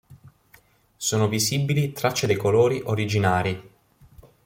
[0.97, 3.69] Sono visibili tracce dei colori originari.